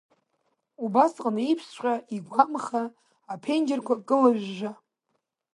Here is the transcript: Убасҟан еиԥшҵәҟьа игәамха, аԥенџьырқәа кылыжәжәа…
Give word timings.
Убасҟан 0.83 1.37
еиԥшҵәҟьа 1.45 1.95
игәамха, 2.15 2.83
аԥенџьырқәа 3.33 3.95
кылыжәжәа… 4.07 4.71